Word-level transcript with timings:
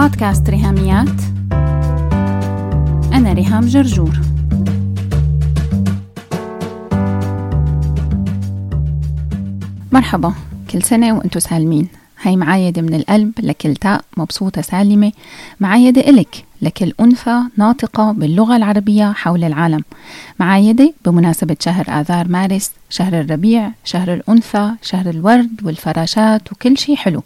بودكاست 0.00 0.50
ريهاميات. 0.50 1.20
أنا 3.12 3.32
ريهام 3.32 3.66
جرجور. 3.66 4.20
مرحبا 9.92 10.34
كل 10.70 10.82
سنة 10.82 11.18
وانتو 11.18 11.38
سالمين. 11.38 11.88
هاي 12.22 12.36
معايدة 12.36 12.82
من 12.82 12.94
القلب 12.94 13.32
لكل 13.38 13.76
تاء 13.76 14.04
مبسوطة 14.16 14.62
سالمة. 14.62 15.12
معايدة 15.60 16.00
إلك 16.00 16.44
لكل 16.62 16.92
أنثى 17.00 17.42
ناطقة 17.56 18.12
باللغة 18.12 18.56
العربية 18.56 19.12
حول 19.12 19.44
العالم. 19.44 19.82
معايدة 20.40 20.94
بمناسبة 21.04 21.56
شهر 21.60 21.84
آذار 21.88 22.28
مارس 22.28 22.70
شهر 22.90 23.20
الربيع 23.20 23.70
شهر 23.84 24.14
الأنثى 24.14 24.72
شهر 24.82 25.10
الورد 25.10 25.60
والفراشات 25.62 26.52
وكل 26.52 26.78
شي 26.78 26.96
حلو. 26.96 27.22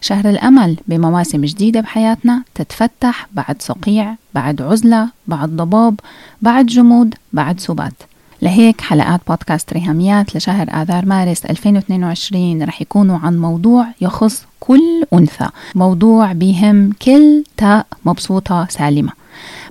شهر 0.00 0.30
الأمل 0.30 0.76
بمواسم 0.88 1.44
جديدة 1.44 1.80
بحياتنا 1.80 2.42
تتفتح 2.54 3.28
بعد 3.32 3.62
صقيع 3.62 4.14
بعد 4.34 4.62
عزلة 4.62 5.08
بعد 5.26 5.48
ضباب 5.48 6.00
بعد 6.42 6.66
جمود 6.66 7.14
بعد 7.32 7.60
سبات 7.60 7.92
لهيك 8.42 8.80
حلقات 8.80 9.20
بودكاست 9.28 9.72
ريهاميات 9.72 10.36
لشهر 10.36 10.68
آذار 10.82 11.06
مارس 11.06 11.44
2022 11.44 12.62
رح 12.62 12.82
يكونوا 12.82 13.18
عن 13.18 13.38
موضوع 13.38 13.86
يخص 14.00 14.44
كل 14.60 15.04
أنثى 15.12 15.48
موضوع 15.74 16.32
بيهم 16.32 16.92
كل 16.92 17.44
تاء 17.56 17.86
مبسوطة 18.04 18.66
سالمة. 18.70 19.12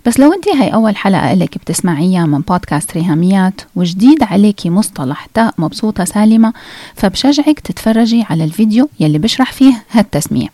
بس 0.05 0.19
لو 0.19 0.33
انت 0.33 0.47
هاي 0.47 0.73
أول 0.73 0.95
حلقة 0.95 1.33
لك 1.33 1.57
بتسمعيها 1.57 2.25
من 2.25 2.39
بودكاست 2.39 2.97
ريهاميات 2.97 3.61
وجديد 3.75 4.23
عليكي 4.23 4.69
مصطلح 4.69 5.25
تاء 5.33 5.53
مبسوطة 5.57 6.03
سالمة 6.03 6.53
فبشجعك 6.95 7.59
تتفرجي 7.59 8.25
على 8.29 8.43
الفيديو 8.43 8.89
يلي 8.99 9.17
بشرح 9.17 9.51
فيه 9.51 9.83
هالتسمية. 9.91 10.47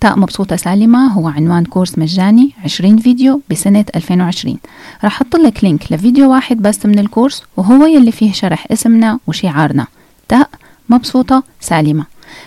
تاء 0.00 0.18
مبسوطة 0.18 0.56
سالمة 0.56 1.06
هو 1.12 1.28
عنوان 1.28 1.64
course 1.64 1.98
مجاني 1.98 2.52
20 2.64 2.96
فيديو 2.96 3.40
بسنة 3.50 3.84
2020 3.96 4.58
راح 5.04 5.16
أحط 5.16 5.36
لك 5.36 5.64
link 5.64 5.92
لفيديو 5.92 6.30
واحد 6.30 6.56
بس 6.62 6.86
من 6.86 6.98
ال 6.98 7.04
course 7.04 7.42
وهو 7.56 7.86
يلي 7.86 8.12
فيه 8.12 8.32
شرح 8.32 8.66
اسمنا 8.72 9.18
وشعارنا. 9.26 9.86
تاء 10.28 10.50
مبسوطة 10.88 11.42
سالمة 11.60 12.04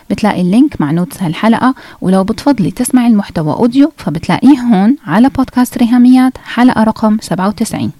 بتلاقي 0.09 0.41
ال 0.41 0.49
link 0.49 0.81
مع 0.81 0.91
notes 0.91 1.23
هالحلقة 1.23 1.75
ولو 2.01 2.23
بتفضلي 2.23 2.71
تسمعي 2.71 3.07
المحتوى 3.07 3.53
audio 3.53 3.91
فبتلاقيه 3.97 4.59
هون 4.59 4.95
على 5.07 5.29
بودكاست 5.29 5.77
ريهاميات 5.77 6.33
حلقة 6.43 6.83
رقم 6.83 7.17
97 7.21 7.91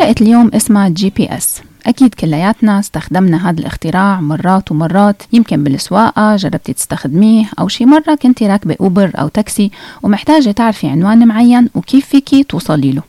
حلقة 0.00 0.14
اليوم 0.20 0.50
اسمها 0.54 0.88
GPS. 0.88 1.60
أكيد 1.86 2.14
كلياتنا 2.14 2.78
استخدمنا 2.78 3.50
هذا 3.50 3.60
الاختراع 3.60 4.20
مرات 4.20 4.72
ومرات 4.72 5.22
يمكن 5.32 5.64
بالسواقة 5.64 6.36
جربتي 6.36 6.72
تستخدميه 6.72 7.46
أو 7.58 7.68
شي 7.68 7.84
مرة 7.84 8.14
كنتي 8.14 8.46
راكبة 8.46 8.76
أوبر 8.80 9.10
أو 9.14 9.28
تاكسي 9.28 9.70
ومحتاجة 10.02 10.50
تعرفي 10.50 10.88
عنوان 10.88 11.28
معين 11.28 11.68
وكيف 11.74 12.06
فيكي 12.06 12.42
توصلي 12.42 12.92
له. 12.92 13.02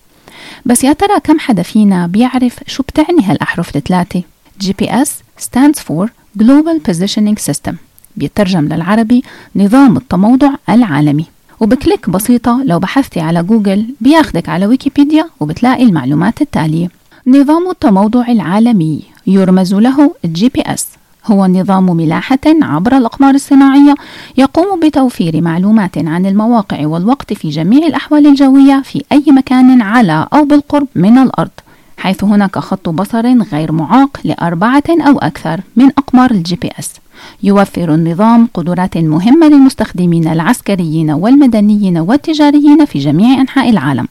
بس 0.66 0.84
يا 0.84 0.94
ترى 0.94 1.20
كم 1.24 1.40
حدا 1.40 1.62
فينا 1.62 2.08
بيعرف 2.08 2.60
شو 2.68 2.84
بتعني 2.84 3.24
هالأحرف 3.26 3.76
الثلاثة؟ 3.76 4.24
GPS 4.60 5.16
stands 5.40 5.80
for 5.80 6.08
Global 6.40 6.92
Positioning 6.92 7.52
System. 7.52 7.74
بيترجم 8.16 8.66
للعربي 8.66 9.24
نظام 9.56 9.98
التموضع 9.98 10.50
العالمي. 10.70 11.26
وب 11.62 11.76
click 11.76 12.10
بسيطة 12.10 12.64
لو 12.64 12.80
بحثتي 12.80 13.20
على 13.20 13.44
جوجل 13.44 13.86
بياخدك 14.02 14.50
على 14.50 14.66
ويكيبيديا 14.66 15.26
وبتلاقي 15.40 15.84
المعلومات 15.84 16.42
التالية. 16.42 16.90
نظام 17.28 17.70
التموضع 17.70 18.28
العالمي 18.28 19.02
يرمز 19.28 19.74
له 19.74 20.12
ال 20.26 20.50
GPS. 20.50 20.88
هو 21.26 21.46
نظام 21.46 21.86
ملاحة 21.98 22.40
عبر 22.46 22.98
الأقمار 22.98 23.36
الصناعية 23.36 23.96
يقوم 24.38 24.80
بتوفير 24.80 25.42
معلومات 25.42 25.98
عن 25.98 26.26
المواقع 26.26 26.88
والوقت 26.88 27.34
في 27.34 27.50
جميع 27.50 27.88
الأحوال 27.88 28.28
الجوية 28.28 28.82
في 28.86 29.04
أي 29.12 29.24
مكان 29.28 29.82
على 29.82 30.28
أو 30.34 30.46
بالقرب 30.46 30.88
من 30.96 31.18
الأرض 31.18 31.52
حيث 31.98 32.24
هناك 32.24 32.60
خط 32.60 32.90
بصر 32.90 33.42
غير 33.54 33.72
معاق 33.72 34.20
لأربعة 34.24 34.84
أو 34.90 35.20
أكثر 35.20 35.62
من 35.76 35.88
أقمار 35.98 36.32
ال 36.32 36.56
GPS. 36.56 37.01
يوفر 37.44 37.94
النظام 37.94 38.48
قدرات 38.54 38.98
مهمة 38.98 39.48
للمستخدمين 39.48 40.28
العسكريين 40.28 41.12
والمدنيين 41.12 41.98
والتجاريين 41.98 42.86
في 42.86 43.00
جميع 43.00 43.42
أنحاء 43.42 43.70
العالم. 43.70 44.08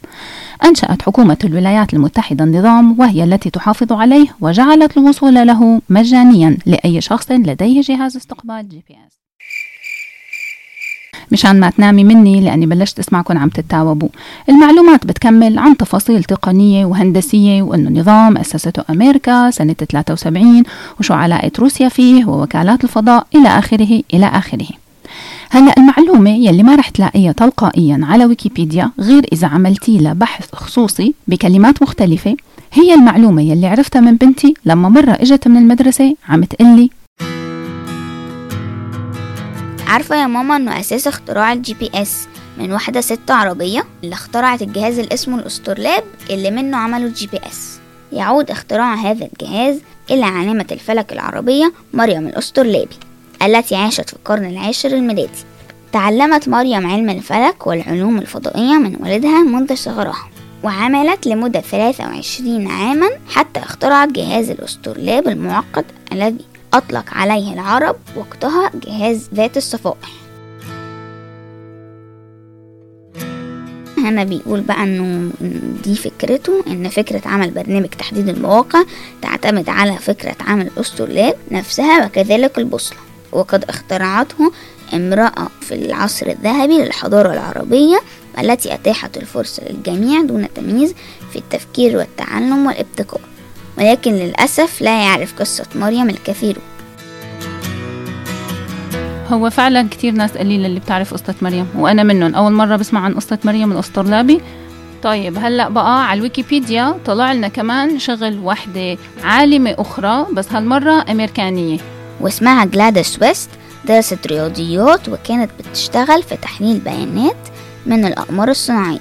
أنشأت 0.64 1.02
حكومة 1.02 1.38
الولايات 1.44 1.94
المتحدة 1.94 2.44
النظام 2.44 3.00
وهي 3.00 3.24
التي 3.24 3.50
تحافظ 3.50 3.92
عليه 3.92 4.26
وجعلت 4.40 4.96
الوصول 4.96 5.34
له 5.34 5.82
مجانيا 5.88 6.58
لأي 6.66 7.00
شخص 7.00 7.30
لديه 7.30 7.80
جهاز 7.80 8.16
استقبال 8.16 8.68
GPS. 8.68 9.29
مشان 11.32 11.60
ما 11.60 11.70
تنامي 11.70 12.04
مني 12.04 12.40
لأني 12.40 12.66
بلشت 12.66 12.98
أسمعكم 12.98 13.38
عم 13.38 13.48
تتاوبوا. 13.48 14.08
المعلومات 14.48 15.06
بتكمل 15.06 15.58
عن 15.58 15.76
تفاصيل 15.76 16.24
تقنية 16.24 16.84
وهندسية 16.84 17.62
وأنه 17.62 18.00
نظام 18.00 18.36
أسسته 18.36 18.82
أمريكا 18.90 19.50
سنة 19.50 19.72
73 19.72 20.62
وشو 21.00 21.14
علاقة 21.14 21.50
روسيا 21.58 21.88
فيه 21.88 22.24
ووكالات 22.24 22.84
الفضاء 22.84 23.26
إلى 23.34 23.48
آخره 23.48 24.02
إلى 24.14 24.26
آخره. 24.26 24.66
هلأ 25.50 25.74
المعلومة 25.78 26.30
يلي 26.30 26.62
ما 26.62 26.74
رح 26.74 26.88
تلاقيها 26.88 27.32
تلقائيا 27.32 28.00
على 28.02 28.24
ويكيبيديا 28.24 28.90
غير 29.00 29.26
إذا 29.32 29.48
عملتي 29.48 29.98
لها 29.98 30.12
بحث 30.12 30.54
خصوصي 30.54 31.14
بكلمات 31.28 31.82
مختلفة 31.82 32.36
هي 32.72 32.94
المعلومة 32.94 33.42
يلي 33.42 33.66
عرفتها 33.66 34.00
من 34.00 34.16
بنتي 34.16 34.54
لما 34.64 34.88
مرة 34.88 35.12
إجت 35.12 35.48
من 35.48 35.56
المدرسة 35.56 36.14
عم 36.28 36.44
تقلي 36.44 36.90
عارفة 39.90 40.16
يا 40.16 40.26
ماما 40.26 40.56
إنه 40.56 40.80
أساس 40.80 41.06
اختراع 41.06 41.52
ال 41.52 41.74
GPS؟ 41.74 42.28
من 42.58 42.72
واحدة 42.72 43.00
ست 43.00 43.30
عربية 43.30 43.84
اللي 44.04 44.14
اخترعت 44.14 44.62
الجهاز 44.62 44.98
اللي 44.98 45.14
اسمه 45.14 45.38
الاسطرلاب 45.38 46.04
اللي 46.30 46.50
منه 46.50 46.76
عملوا 46.76 47.08
ال 47.08 47.26
GPS. 47.26 47.78
يعود 48.12 48.50
اختراع 48.50 48.94
هذا 48.94 49.28
الجهاز 49.32 49.80
إلى 50.10 50.24
عالمة 50.24 50.66
الفلك 50.72 51.12
العربية 51.12 51.72
مريم 51.94 52.26
الأسطرلابي 52.26 52.96
التي 53.42 53.76
عاشت 53.76 54.08
في 54.10 54.12
القرن 54.16 54.44
العاشر 54.44 54.88
الميلادي. 54.88 55.44
تعلمت 55.92 56.48
مريم 56.48 56.86
علم 56.86 57.10
الفلك 57.10 57.66
والعلوم 57.66 58.18
الفضائية 58.18 58.78
من 58.78 58.96
والدها 59.00 59.42
منذ 59.42 59.74
صغرها 59.74 60.28
وعملت 60.62 61.26
لمدة 61.26 61.60
23 61.60 62.66
عاما 62.66 63.08
حتى 63.28 63.60
اخترعت 63.60 64.08
جهاز 64.08 64.50
الأسطرلاب 64.50 65.28
المعقد 65.28 65.84
الذي 66.12 66.49
أطلق 66.74 67.04
عليه 67.12 67.52
العرب 67.54 67.96
وقتها 68.16 68.70
جهاز 68.74 69.28
ذات 69.34 69.56
الصفائح 69.56 70.10
هنا 73.98 74.24
بيقول 74.24 74.60
بقى 74.60 74.82
إنه 74.82 75.30
دي 75.84 75.94
فكرته 75.94 76.64
إن 76.66 76.88
فكرة 76.88 77.28
عمل 77.28 77.50
برنامج 77.50 77.86
تحديد 77.88 78.28
المواقع 78.28 78.82
تعتمد 79.22 79.68
على 79.68 79.96
فكرة 79.96 80.36
عمل 80.40 80.66
الأسطرلاب 80.66 81.36
نفسها 81.50 82.06
وكذلك 82.06 82.58
البوصلة. 82.58 82.98
وقد 83.32 83.64
اخترعته 83.64 84.52
امرأة 84.94 85.48
في 85.60 85.74
العصر 85.74 86.26
الذهبي 86.26 86.78
للحضارة 86.78 87.32
العربية 87.32 88.00
التي 88.38 88.74
أتاحت 88.74 89.16
الفرصة 89.16 89.62
للجميع 89.70 90.22
دون 90.22 90.46
تمييز 90.54 90.94
في 91.32 91.36
التفكير 91.36 91.96
والتعلم 91.96 92.66
والابتكار. 92.66 93.20
ولكن 93.80 94.12
للأسف 94.12 94.80
لا 94.82 95.02
يعرف 95.04 95.34
قصة 95.38 95.66
مريم 95.74 96.10
الكثيرون 96.10 96.62
هو 99.32 99.50
فعلا 99.50 99.88
كتير 99.90 100.12
ناس 100.12 100.30
قليلة 100.36 100.66
اللي 100.66 100.80
بتعرف 100.80 101.14
قصة 101.14 101.34
مريم 101.42 101.66
وأنا 101.76 102.02
منهم. 102.02 102.34
أول 102.34 102.52
مرة 102.52 102.76
بسمع 102.76 103.00
عن 103.00 103.14
قصة 103.14 103.38
مريم 103.44 103.72
الأسطرلابي 103.72 104.40
طيب 105.02 105.38
هلأ 105.38 105.68
بقى 105.68 106.08
على 106.08 106.18
الويكيبيديا 106.18 106.94
طلع 107.06 107.32
لنا 107.32 107.48
كمان 107.48 107.98
شغل 107.98 108.38
وحدة 108.44 108.96
عالمة 109.24 109.74
أخرى 109.78 110.26
بس 110.32 110.52
هالمرة 110.52 111.04
أمريكانية. 111.10 111.78
واسمها 112.20 112.64
جلاديس 112.64 113.18
ويست 113.22 113.50
درست 113.84 114.26
رياضيات 114.26 115.08
وكانت 115.08 115.50
بتشتغل 115.58 116.22
في 116.22 116.36
تحليل 116.36 116.78
بيانات 116.78 117.36
من 117.86 118.04
الأقمار 118.04 118.48
الصناعية 118.50 118.98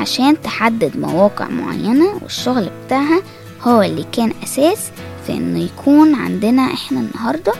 عشان 0.00 0.40
تحدد 0.42 0.96
مواقع 0.96 1.48
معينة 1.48 2.18
والشغل 2.22 2.70
بتاعها 2.86 3.22
هو 3.64 3.82
اللي 3.82 4.04
كان 4.12 4.32
أساس 4.42 4.90
في 5.26 5.32
إنه 5.32 5.58
يكون 5.58 6.14
عندنا 6.14 6.62
إحنا 6.62 7.00
النهاردة 7.00 7.52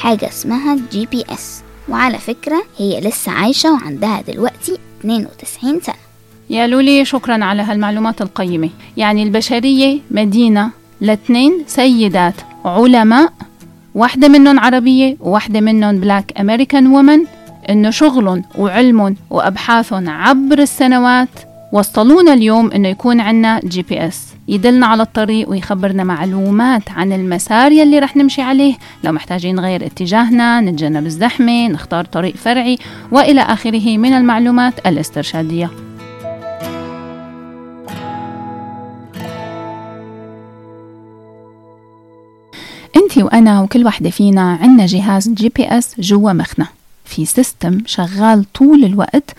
حاجة 0.00 0.28
اسمها 0.28 0.78
GPS 0.92 1.62
وعلى 1.88 2.18
فكرة 2.18 2.62
هي 2.78 3.00
لسه 3.00 3.32
عايشة 3.32 3.72
وعندها 3.72 4.20
دلوقتي 4.28 4.78
92 5.00 5.80
سنة. 5.80 5.94
يا 6.50 6.66
لولي 6.66 7.04
شكرا 7.04 7.44
على 7.44 7.62
هالمعلومات 7.62 8.22
القيمة. 8.22 8.70
يعني 8.96 9.22
البشرية 9.22 10.00
مدينة 10.10 10.70
لاثنين 11.00 11.64
سيدات 11.66 12.34
علماء 12.64 13.32
واحدة 13.94 14.28
منهم 14.28 14.60
عربية 14.60 15.16
وواحدة 15.20 15.60
منهم 15.60 16.00
Black 16.00 16.40
American 16.40 16.86
woman 16.86 17.18
إنه 17.70 17.90
شغلهم 17.90 18.44
وعلمهم 18.58 19.16
وأبحاثهم 19.30 20.08
عبر 20.08 20.58
السنوات 20.58 21.28
وصلونا 21.72 22.32
اليوم 22.32 22.70
إنه 22.70 22.88
يكون 22.88 23.20
عنا 23.20 23.60
GPS 23.64 24.25
يدلنا 24.48 24.86
على 24.86 25.02
الطريق 25.02 25.50
ويخبرنا 25.50 26.04
معلومات 26.04 26.90
عن 26.90 27.12
المسار 27.12 27.72
يلي 27.72 27.98
رح 27.98 28.16
نمشي 28.16 28.42
عليه. 28.42 28.74
لو 29.04 29.12
محتاجين 29.12 29.54
نغير 29.54 29.86
اتجاهنا 29.86 30.60
نتجنب 30.60 31.06
الزحمة 31.06 31.68
نختار 31.68 32.04
طريق 32.04 32.36
فرعي 32.36 32.78
وإلى 33.12 33.40
آخره 33.40 33.98
من 33.98 34.12
المعلومات 34.12 34.86
الاسترشادية. 34.86 35.70
انت 42.96 43.18
وأنا 43.18 43.60
وكل 43.60 43.86
وحدة 43.86 44.10
فينا 44.10 44.58
عنا 44.62 44.86
جهاز 44.86 45.28
GPS 45.28 46.00
جوا 46.00 46.32
مخنا. 46.32 46.66
في 47.06 47.24
system 47.24 47.82
شغال 47.86 48.52
طول 48.52 48.84
الوقت 48.84 49.30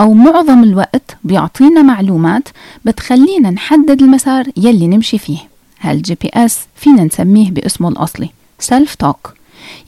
أو 0.00 0.14
معظم 0.14 0.62
الوقت 0.62 1.16
بيعطينا 1.24 1.82
معلومات 1.82 2.48
بتخلينا 2.84 3.50
نحدد 3.50 4.02
المسار 4.02 4.46
يلي 4.56 4.86
نمشي 4.86 5.18
فيه. 5.18 5.38
هال 5.80 6.14
GPS 6.14 6.58
فينا 6.76 7.04
نسميه 7.04 7.50
باسمه 7.50 7.88
الأصلي 7.88 8.30
self 8.58 8.94
talk 8.94 9.34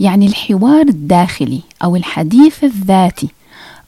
يعني 0.00 0.27
الحوار 0.27 0.83
الداخلي 0.83 1.61
أو 1.85 1.97
الحديث 1.97 2.65
الذاتي 2.65 3.29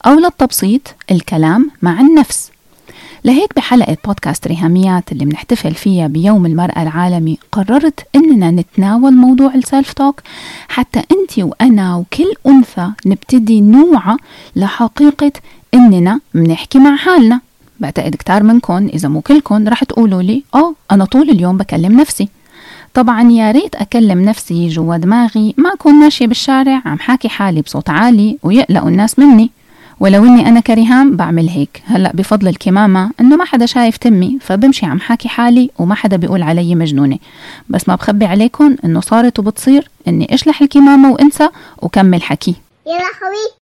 أو 0.05 0.19
للتبسيط 0.19 0.81
الكلام 1.11 1.71
مع 1.81 2.01
النفس. 2.01 2.51
لهيك 3.25 3.55
بحلقة 3.55 3.97
بودكاست 4.05 4.47
ريهاميات 4.47 5.11
اللي 5.11 5.25
بنحتفل 5.25 5.73
فيها 5.73 6.07
بيوم 6.07 6.45
المرأة 6.45 6.81
العالمي 6.81 7.37
قررت 7.51 8.07
إننا 8.15 8.51
نتناول 8.51 9.13
موضوع 9.13 9.53
ال 9.55 9.63
self 9.63 9.93
talk 9.93 10.21
حتى 10.67 10.99
أنت 10.99 11.39
وأنا 11.39 11.95
وكل 11.95 12.33
أنثى 12.47 12.91
نبتدي 13.05 13.61
نوعى 13.61 14.17
لحقيقة 14.55 15.31
إننا 15.73 16.19
بنحكي 16.33 16.79
مع 16.79 16.95
حالنا. 16.95 17.41
بعتقد 17.79 18.15
كتار 18.15 18.43
منكم 18.43 18.87
إذا 18.93 19.09
مو 19.09 19.21
كلكم 19.21 19.67
رح 19.67 19.83
تقولوا 19.83 20.21
لي 20.21 20.43
آه 20.55 20.73
أنا 20.91 21.05
طول 21.05 21.29
اليوم 21.29 21.57
بكلم 21.57 21.99
نفسي. 21.99 22.29
طبعا 22.93 23.31
يا 23.31 23.51
ريت 23.51 23.75
أكلم 23.75 24.21
نفسي 24.21 24.67
جوا 24.67 24.97
دماغي 24.97 25.53
ما 25.57 25.73
أكون 25.73 25.93
ماشية 25.93 26.27
بالشارع 26.27 26.81
عم 26.85 26.99
حاكي 26.99 27.29
حالي 27.29 27.61
بصوت 27.61 27.89
عالي 27.89 28.37
ويقلقوا 28.43 28.89
الناس 28.89 29.19
مني. 29.19 29.51
ولو 29.99 30.25
إني 30.25 30.47
أنا 30.47 30.59
كريهام 30.59 31.15
بعمل 31.15 31.49
هيك. 31.49 31.83
هلأ 31.85 32.11
بفضل 32.13 32.47
الكمامة 32.47 33.11
إنه 33.19 33.35
ما 33.35 33.45
حدا 33.45 33.65
شايف 33.65 33.97
تمي 33.97 34.37
فبمشي 34.41 34.85
عم 34.85 34.99
حاكي 34.99 35.27
حالي 35.27 35.69
وما 35.79 35.95
حدا 35.95 36.17
بيقول 36.17 36.43
علي 36.43 36.75
مجنونة. 36.75 37.17
بس 37.69 37.89
ما 37.89 37.95
بخبي 37.95 38.25
عليكم 38.25 38.75
إنه 38.85 39.01
صارت 39.01 39.39
وبتصير 39.39 39.89
إني 40.07 40.33
أشلح 40.33 40.61
الكمامة 40.61 41.11
وأنسى 41.11 41.49
وكمل 41.81 42.23
حكي. 42.23 42.55
يا 42.87 42.93
لهوي 42.93 43.59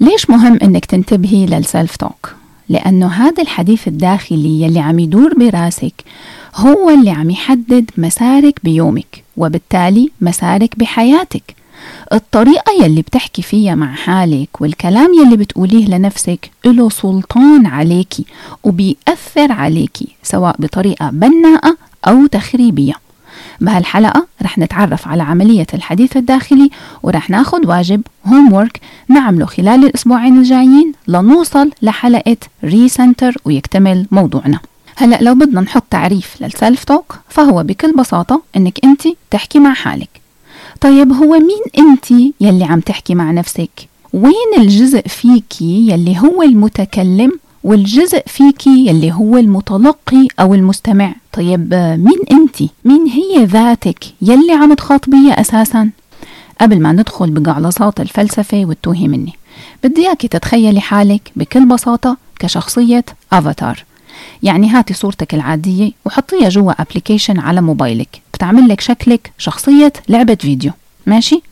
ليش 0.00 0.30
مهم 0.30 0.58
إنك 0.62 0.84
تنتبهي 0.84 1.46
للسيلف 1.46 1.96
توك 1.96 2.34
لأنه 2.68 3.06
هذا 3.06 3.42
الحديث 3.42 3.88
الداخلي 3.88 4.62
يلي 4.62 4.80
عم 4.80 4.98
يدور 4.98 5.34
براسك 5.34 6.04
هو 6.54 6.90
اللي 6.90 7.10
عم 7.10 7.30
يحدد 7.30 7.90
مسارك 7.98 8.60
بيومك 8.64 9.24
وبالتالي 9.36 10.10
مسارك 10.20 10.78
بحياتك. 10.78 11.63
الطريقة 12.12 12.72
يلي 12.84 13.02
بتحكي 13.02 13.42
فيها 13.42 13.74
مع 13.74 13.94
حالك 13.94 14.60
والكلام 14.60 15.14
يلي 15.14 15.36
بتقوليه 15.36 15.86
لنفسك 15.86 16.50
له 16.64 16.88
سلطان 16.90 17.66
عليكي 17.66 18.24
وبيأثر 18.64 19.52
عليكي 19.52 20.08
سواء 20.22 20.56
بطريقة 20.58 21.10
بناءة 21.10 21.76
أو 22.08 22.26
تخريبية. 22.26 22.94
بهالحلقة 23.60 24.26
رح 24.42 24.58
نتعرف 24.58 25.08
على 25.08 25.22
عملية 25.22 25.66
الحديث 25.74 26.16
الداخلي 26.16 26.70
ورح 27.02 27.30
ناخد 27.30 27.66
واجب 27.66 28.02
homework 28.26 28.80
نعمله 29.08 29.46
خلال 29.46 29.84
الأسبوعين 29.84 30.38
الجايين 30.38 30.92
لنوصل 31.08 31.70
لحلقة 31.82 32.36
recenter 32.64 33.36
ويكتمل 33.44 34.06
موضوعنا. 34.10 34.58
هلأ 34.96 35.18
لو 35.20 35.34
بدنا 35.34 35.60
نحط 35.60 35.84
تعريف 35.90 36.42
لل 36.42 36.56
self 36.56 36.84
talk 36.84 37.18
فهو 37.28 37.62
بكل 37.62 37.92
بساطة 37.92 38.42
إنك 38.56 38.78
انت 38.84 39.02
تحكي 39.30 39.58
مع 39.58 39.74
حالك. 39.74 40.23
طيب 40.80 41.12
هو 41.12 41.38
مين 41.38 41.62
أنت 41.78 42.10
يلي 42.40 42.64
عم 42.64 42.80
تحكي 42.80 43.14
مع 43.14 43.30
نفسك؟ 43.30 43.88
وين 44.12 44.58
الجزء 44.58 45.08
فيكي 45.08 45.88
يلي 45.90 46.18
هو 46.18 46.42
المتكلم 46.42 47.32
والجزء 47.64 48.22
فيكي 48.26 48.86
يلي 48.86 49.12
هو 49.12 49.36
المتلقي 49.36 50.28
أو 50.40 50.54
المستمع؟ 50.54 51.14
طيب 51.32 51.74
مين 51.74 52.18
أنت؟ 52.32 52.70
مين 52.84 53.06
هي 53.06 53.44
ذاتك 53.44 54.04
يلي 54.22 54.52
عم 54.52 54.74
تخاطبيها 54.74 55.40
أساسا؟ 55.40 55.90
قبل 56.60 56.80
ما 56.80 56.92
ندخل 56.92 57.30
بجعلصات 57.30 58.00
الفلسفة 58.00 58.64
والتوهي 58.64 59.08
مني 59.08 59.32
بدي 59.84 60.06
اياكي 60.06 60.28
تتخيلي 60.28 60.80
حالك 60.80 61.32
بكل 61.36 61.66
بساطة 61.66 62.16
كشخصية 62.38 63.04
أفاتار. 63.32 63.84
يعني 64.42 64.70
هاتي 64.70 64.94
صورتك 64.94 65.34
العادية 65.34 65.90
وحطيها 66.04 66.48
جوا 66.48 66.72
application 66.72 67.38
على 67.38 67.60
موبايلك. 67.60 68.23
بتعمل 68.44 68.68
لك 68.68 68.80
شكلك 68.80 69.32
شخصية 69.38 69.92
لعبة 70.08 70.34
فيديو. 70.34 70.72
ماشي؟ 71.06 71.42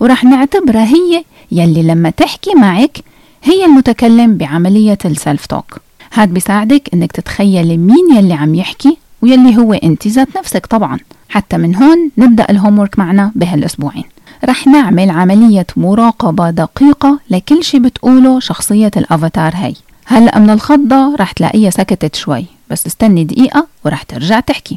ورح 0.00 0.24
نعتبرها 0.24 0.84
هي 0.84 1.24
يلي 1.52 1.82
لما 1.82 2.10
تحكي 2.10 2.54
معك 2.54 2.98
هي 3.44 3.64
المتكلم 3.64 4.36
بعملية 4.36 4.98
ال 5.04 5.12
self 5.12 5.46
talk 5.46 5.78
هاد 6.12 6.34
بيساعدك 6.34 6.88
إنك 6.94 7.12
تتخيلي 7.12 7.76
مين 7.76 8.16
يلي 8.16 8.34
عم 8.34 8.54
يحكي 8.54 8.96
ويلي 9.22 9.56
هو 9.56 9.72
أنت 9.72 10.08
ذات 10.08 10.28
نفسك 10.38 10.66
طبعا. 10.66 10.98
حتى 11.28 11.56
من 11.56 11.74
هون 11.76 12.10
نبدأ 12.18 12.46
ال 12.50 12.55
homework 12.55 12.98
معنا 12.98 13.32
بهالأسبوعين. 13.34 14.04
رح 14.44 14.66
نعمل 14.66 15.10
عملية 15.10 15.66
مراقبة 15.76 16.50
دقيقة 16.50 17.18
لكل 17.30 17.64
شي 17.64 17.78
بتقوله 17.78 18.40
شخصية 18.40 18.90
الأفاتار 18.96 19.52
هاي. 19.54 19.74
هلأ 20.06 20.38
من 20.38 20.50
الخضة 20.50 21.14
رح 21.16 21.32
تلاقيها 21.32 21.70
سكتت 21.70 22.14
شوي 22.14 22.46
بس 22.70 22.86
استني 22.86 23.24
دقيقة 23.24 23.66
ورح 23.84 24.02
ترجع 24.02 24.40
تحكي. 24.40 24.76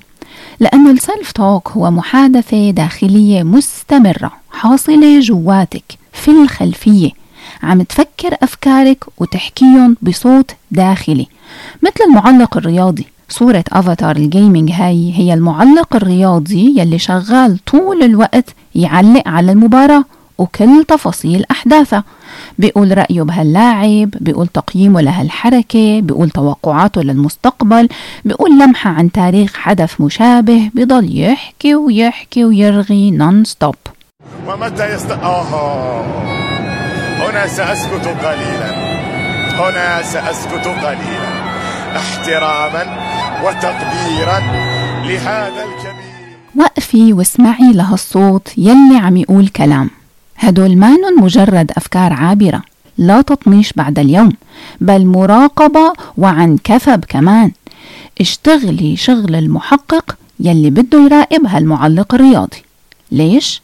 لأنه 0.59 0.91
ال 0.91 0.99
self 0.99 1.31
talk 1.31 1.71
هو 1.71 1.91
محادثة 1.91 2.71
داخلية 2.71 3.43
مستمرة 3.43 4.31
حاصلة 4.51 5.19
جواتك 5.19 5.83
في 6.13 6.31
الخلفية. 6.31 7.11
عم 7.63 7.81
تفكر 7.81 8.37
أفكارك 8.43 9.05
وتحكيهم 9.17 9.97
بصوت 10.01 10.51
داخلي. 10.71 11.27
مثل 11.83 12.03
المعلق 12.09 12.57
الرياضي 12.57 13.07
صورة 13.29 13.63
أفاتار 13.71 14.15
ال 14.15 14.23
gaming 14.23 14.71
هاي 14.71 15.13
هي 15.15 15.33
المعلق 15.33 15.95
الرياضي 15.95 16.79
يلي 16.79 16.99
شغال 16.99 17.59
طول 17.65 18.03
الوقت 18.03 18.55
يعلق 18.75 19.27
على 19.27 19.51
المباراة. 19.51 20.03
وكل 20.39 20.85
تفاصيل 20.87 21.43
أحداثها. 21.51 22.03
بيقول 22.57 22.97
رأيه 22.97 23.21
بهاللاعب 23.21 24.09
بيقول 24.21 24.47
تقييمه 24.47 25.01
لهالحركة 25.01 25.99
بيقول 25.99 26.29
توقعاته 26.29 27.01
للمستقبل 27.01 27.89
بيقول 28.25 28.51
لمحة 28.59 28.89
عن 28.89 29.11
تاريخ 29.11 29.53
حدث 29.55 30.01
مشابه 30.01 30.71
بضل 30.73 31.19
يحكي 31.19 31.75
ويحكي 31.75 32.45
ويرغي 32.45 33.11
non 33.11 33.43
stop 33.43 33.75
ومتى 34.47 34.93
يست... 34.93 35.11
آه. 35.11 36.05
هنا 37.19 37.47
سأسكت 37.47 38.07
قليلا. 38.07 38.71
هنا 39.59 40.01
سأسكت 40.01 40.67
قليلا. 40.67 41.29
احتراما 41.97 42.83
وتقديرا 43.43 44.39
لهذا 45.07 45.63
الكبير. 45.63 46.09
وقفي 46.55 47.13
واسمعي 47.13 47.73
لهالصوت 47.73 48.57
يلي 48.57 48.97
عم 48.97 49.17
يقول 49.17 49.47
كلام. 49.47 49.89
هدول 50.39 50.77
مانن 50.77 51.15
مجرد 51.17 51.71
أفكار 51.77 52.13
عابرة 52.13 52.61
لا 52.97 53.21
تطميش 53.21 53.73
بعد 53.73 53.99
اليوم 53.99 54.31
بل 54.81 55.05
مراقبة 55.05 55.93
وعن 56.17 56.57
كثب 56.63 57.05
كمان. 57.05 57.51
اشتغلي 58.21 58.95
شغل 58.95 59.35
المحقق 59.35 60.15
يلي 60.39 60.69
بده 60.69 61.03
يراقب 61.05 61.45
هالمعلق 61.45 62.13
الرياضي. 62.13 62.57
ليش؟ 63.11 63.61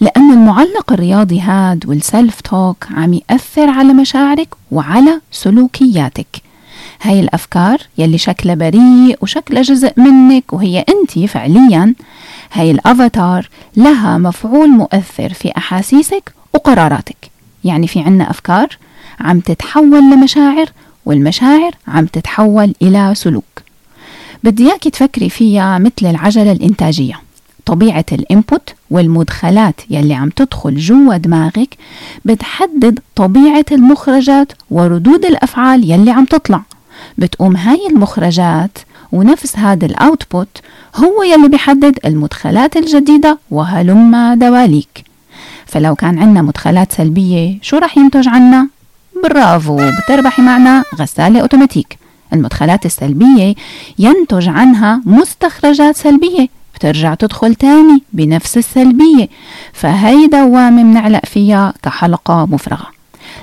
لأن 0.00 0.32
المعلق 0.32 0.92
الرياضي 0.92 1.40
هاد 1.40 1.86
والسلف 1.86 2.40
توك 2.40 2.86
عم 2.90 3.14
يأثر 3.14 3.70
على 3.70 3.92
مشاعرك 3.92 4.48
وعلى 4.70 5.20
سلوكياتك. 5.30 6.42
هاي 7.02 7.20
الأفكار 7.20 7.78
يلي 7.98 8.18
شكلها 8.18 8.54
بريء 8.54 9.18
وشكلها 9.20 9.62
جزء 9.62 9.92
منك 9.96 10.52
وهي 10.52 10.84
أنت 10.88 11.30
فعليا 11.30 11.94
هاي 12.52 12.70
الأفاتار 12.70 13.48
لها 13.76 14.18
مفعول 14.18 14.68
مؤثر 14.68 15.32
في 15.34 15.52
أحاسيسك 15.56 16.32
وقراراتك. 16.54 17.30
يعني 17.64 17.86
في 17.86 18.00
عنا 18.00 18.30
أفكار 18.30 18.68
عم 19.20 19.40
تتحول 19.40 20.10
لمشاعر 20.10 20.66
والمشاعر 21.06 21.72
عم 21.88 22.06
تتحول 22.06 22.74
إلى 22.82 23.14
سلوك. 23.14 23.44
بدي 24.44 24.70
إياكي 24.70 24.90
تفكري 24.90 25.30
فيها 25.30 25.78
مثل 25.78 25.92
العجلة 26.02 26.52
الإنتاجية. 26.52 27.20
طبيعة 27.66 28.04
ال 28.12 28.22
input 28.22 28.74
والمدخلات 28.90 29.80
يلي 29.90 30.14
عم 30.14 30.30
تدخل 30.30 30.76
جوا 30.76 31.16
دماغك 31.16 31.76
بتحدد 32.24 32.98
طبيعة 33.16 33.64
المخرجات 33.72 34.52
وردود 34.70 35.24
الأفعال 35.24 35.90
يلي 35.90 36.10
عم 36.10 36.24
تطلع. 36.24 36.62
بتقوم 37.18 37.56
هاي 37.56 37.86
المخرجات 37.90 38.78
ونفس 39.14 39.58
هذا 39.58 39.86
ال 39.86 39.97
output 39.97 40.60
هو 40.96 41.22
يلي 41.22 41.48
بيحدد 41.48 41.98
المدخلات 42.04 42.76
الجديدة 42.76 43.38
وهلم 43.50 44.34
دواليك. 44.34 45.04
فلو 45.66 45.94
كان 45.94 46.18
عندنا 46.18 46.42
مدخلات 46.42 46.92
سلبية 46.92 47.58
شو 47.62 47.76
رح 47.76 47.98
ينتج 47.98 48.28
عنا؟ 48.28 48.68
برافو 49.22 49.76
بتربحي 49.76 50.42
معنا 50.42 50.84
غسالة 50.94 51.40
أوتوماتيك. 51.40 51.98
المدخلات 52.32 52.86
السلبية 52.86 53.54
ينتج 53.98 54.48
عنها 54.48 55.00
مستخرجات 55.06 55.96
سلبية 55.96 56.48
بترجع 56.74 57.14
تدخل 57.14 57.54
تاني 57.54 58.02
بنفس 58.12 58.58
السلبية. 58.58 59.28
فهي 59.72 60.26
دوامة 60.26 60.82
منعلق 60.82 61.26
فيها 61.26 61.74
كحلقة 61.82 62.46
مفرغة. 62.46 62.86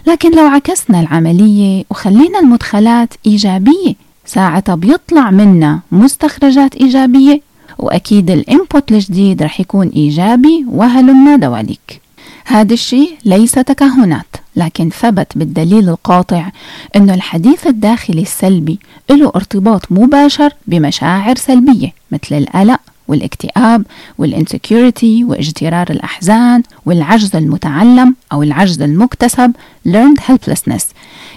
لكن 0.08 0.32
لو 0.32 0.46
عكسنا 0.46 1.00
العملية 1.00 1.84
وخلينا 1.90 2.40
المدخلات 2.40 3.13
إيجابية 3.25 4.11
ساعتها 4.25 4.75
بيطلع 4.75 5.32
منا 5.32 5.80
مستخرجات 5.92 6.75
إيجابية 6.75 7.42
وأكيد 7.78 8.32
الإنبوت 8.32 8.92
الجديد 8.92 9.44
رح 9.44 9.60
يكون 9.60 9.88
إيجابي 9.88 10.66
وهلمنا 10.70 11.36
دواليك. 11.36 12.01
هذا 12.46 12.74
الشيء 12.74 13.18
ليس 13.25 13.51
تكهنات 13.51 14.36
لكن 14.56 14.90
ثبت 14.90 15.38
بالدليل 15.38 15.90
القاطع 15.90 16.50
أن 16.96 17.10
الحديث 17.10 17.68
الداخلي 17.68 18.22
السلبي 18.22 18.80
له 19.10 19.32
ارتباط 19.36 19.92
مباشر 19.92 20.54
بمشاعر 20.68 21.36
سلبية 21.36 21.94
مثل 22.12 22.36
القلق 22.36 22.80
والاكتئاب 23.08 23.84
والإنسكيورتي 24.18 25.24
واجترار 25.24 25.88
الأحزان 25.90 26.63
والعجز 26.86 27.36
المتعلم 27.36 28.16
أو 28.32 28.44
العجز 28.44 28.82
المكتسب 28.82 29.51
learned 29.88 30.22
helplessness. 30.30 30.84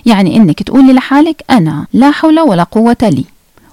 يعني 0.06 0.36
إنك 0.36 0.62
تقولي 0.62 0.92
لحالك 0.92 1.44
أنا 1.50 1.86
لا 1.92 2.10
حول 2.10 2.40
ولا 2.40 2.62
قوة 2.62 2.96
لي. 3.02 3.24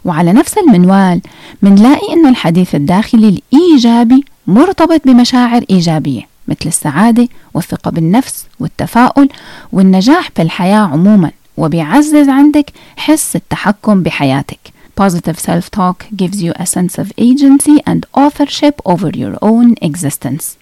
وعلى 0.05 0.33
نفس 0.33 0.57
المنوال 0.57 1.21
منلاقي 1.61 2.13
إنه 2.13 2.29
الحديث 2.29 2.75
الداخلي 2.75 3.29
الإيجابي 3.53 4.23
مرتبط 4.47 5.01
بمشاعر 5.05 5.63
إيجابية 5.69 6.21
مثل 6.47 6.65
السعادة 6.65 7.27
والثقة 7.53 7.91
بالنفس 7.91 8.45
والتفاؤل 8.59 9.29
والنجاح 9.71 10.29
بالحياة 10.37 10.79
عموما. 10.79 11.31
وبيعزز 11.57 12.29
عندك 12.29 12.71
حس 12.97 13.35
التحكم 13.35 14.03
بحياتك. 14.03 14.59
Positive 15.01 15.39
self-talk 15.39 15.97
gives 16.15 16.41
you 16.41 16.51
a 16.55 16.65
sense 16.65 16.97
of 16.97 17.11
agency 17.17 17.77
and 17.87 18.05
authorship 18.13 18.75
over 18.85 19.09
your 19.09 19.35
own 19.41 19.75
existence. 19.81 20.57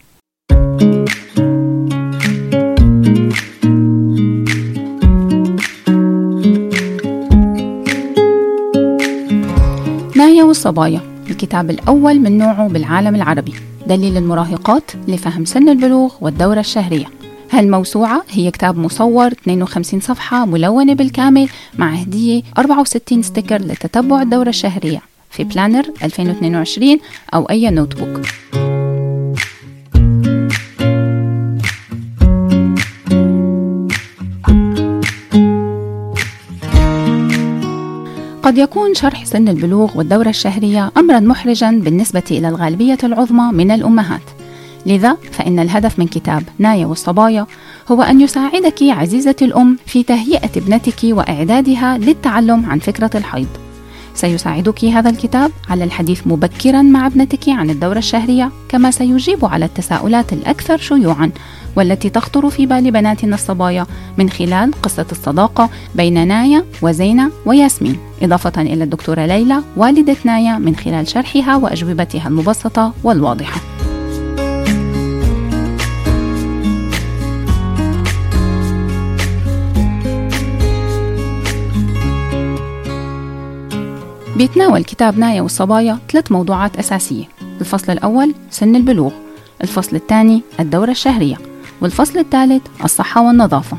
نايا 10.29 10.43
والصبايا. 10.43 11.01
الكتاب 11.29 11.69
الأول 11.69 12.19
من 12.19 12.38
نوعه 12.38 12.67
بالعالم 12.67 13.15
العربي. 13.15 13.53
دليل 13.88 14.17
المراهقات 14.17 14.91
لفهم 15.07 15.45
سن 15.45 15.69
البلوغ 15.69 16.13
والدورة 16.21 16.59
الشهرية. 16.59 17.05
هالموسوعة 17.51 18.24
هي 18.29 18.51
كتاب 18.51 18.77
مصور 18.77 19.27
52 19.31 20.00
صفحة 20.00 20.45
ملونة 20.45 20.93
بالكامل 20.93 21.50
مع 21.77 21.89
هدية 21.89 22.41
64 22.57 23.21
sticker 23.22 23.62
لتتبع 23.62 24.21
الدورة 24.21 24.50
الشهرية 24.50 25.01
في 25.29 25.43
planner 25.43 25.86
2022 26.03 26.98
أو 27.33 27.45
أي 27.45 27.69
notebook. 27.69 28.22
قد 38.50 38.58
يكون 38.58 38.94
شرح 38.94 39.25
سن 39.25 39.48
البلوغ 39.48 39.98
والدورة 39.98 40.29
الشهرية 40.29 40.91
أمرا 40.98 41.20
محرجا 41.20 41.72
بالنسبة 41.72 42.24
إلى 42.32 42.50
الغالبية 42.50 42.98
العظمى 43.03 43.51
من 43.53 43.72
الأمهات. 43.72 44.22
لذا 44.86 45.18
فإن 45.32 45.60
الهدف 45.60 46.00
من 46.00 46.08
كتاب 46.08 46.44
نايا 46.60 46.86
والصبايا 46.86 47.48
هو 47.91 48.01
أن 48.01 48.22
يساعدك 48.22 48.84
عزيزتي 48.84 49.46
الأم 49.46 49.77
في 49.86 50.03
تهيئة 50.03 50.50
ابنتك 50.58 51.00
وإعدادها 51.03 51.98
للتعلم 51.98 52.65
عن 52.65 52.79
فكرة 52.79 53.12
الحيض. 53.15 53.68
سيساعدك 54.19 54.85
هذا 54.85 55.09
الكتاب 55.09 55.51
على 55.69 55.83
الحديث 55.83 56.27
مبكرا 56.27 56.81
مع 56.81 57.07
ابنتك 57.07 57.49
عن 57.49 57.69
الدورة 57.69 57.97
الشهرية 57.97 58.51
كما 58.69 58.91
سيجيب 58.91 59.45
على 59.45 59.65
التساؤلات 59.65 60.33
الأكثر 60.33 60.77
شيوعا 60.77 61.31
والتي 61.75 62.09
تخطر 62.09 62.49
في 62.49 62.65
بال 62.65 62.91
بناتنا 62.91 63.35
الصبايا 63.35 63.85
من 64.17 64.29
خلال 64.29 64.71
قصة 64.81 65.05
الصداقة 65.11 65.69
بين 65.95 66.27
نايا 66.27 66.65
وزينة 66.81 67.31
وياسمين. 67.45 67.97
إضافة 68.21 68.61
إلى 68.61 68.83
الدكتورة 68.83 69.25
ليلى 69.25 69.63
والدة 69.77 70.15
نايا 70.23 70.57
من 70.57 70.75
خلال 70.75 71.07
شرحها 71.07 71.55
وأجوبتها 71.55 72.27
المبسطة 72.27 72.93
والواضحة. 73.03 73.78
بيتناول 84.39 84.84
كتاب 84.84 85.19
نايا 85.19 85.41
والصبايا 85.41 86.00
ثلاث 86.12 86.31
موضوعات 86.31 86.77
أساسية. 86.77 87.25
الفصل 87.62 87.91
الأول 87.91 88.34
سن 88.50 88.75
البلوغ. 88.75 89.12
الفصل 89.62 89.96
الثاني 89.96 90.41
الدورة 90.60 90.91
الشهرية. 90.91 91.38
والفصل 91.81 92.19
الثالث 92.19 92.62
الصحة 92.84 93.22
والنظافة. 93.22 93.77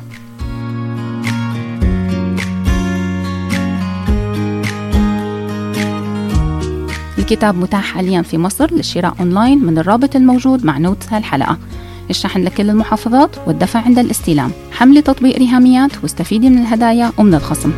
الكتاب 7.18 7.54
متاح 7.54 7.84
حاليا 7.84 8.22
في 8.22 8.38
مصر 8.38 8.74
للشراء 8.74 9.14
أونلاين 9.20 9.64
من 9.64 9.78
الرابط 9.78 10.16
الموجود 10.16 10.64
مع 10.64 10.78
notes 10.78 11.12
هالحلقة. 11.12 11.58
الشحن 12.10 12.44
لكل 12.44 12.70
المحافظات 12.70 13.30
والدفع 13.46 13.80
عند 13.80 13.98
الاستلام. 13.98 14.50
حملي 14.72 15.02
تطبيق 15.02 15.38
ريهاميات 15.38 15.90
واستفيدي 16.02 16.50
من 16.50 16.58
الهدايا 16.58 17.12
ومن 17.18 17.34
الخصم. 17.34 17.72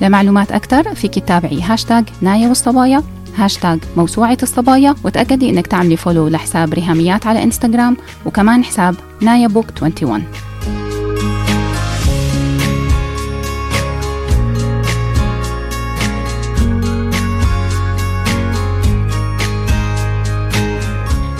لمعلومات 0.00 0.52
أكثر 0.52 0.94
فيك 0.94 1.14
تتابعي 1.18 1.62
هاشتاج 1.62 2.04
نايا 2.20 2.48
والصبايا 2.48 3.02
هاشتاج 3.36 3.78
موسوعة 3.96 4.38
الصبايا 4.42 4.94
وتأكدي 5.04 5.50
إنك 5.50 5.66
تعملي 5.66 5.96
follow 5.96 6.28
لحساب 6.28 6.74
ريهاميات 6.74 7.26
على 7.26 7.42
إنستغرام 7.42 7.96
وكمان 8.26 8.64
حساب 8.64 8.94
نايا 9.20 9.48
بوك 9.48 9.66
21 9.82 10.24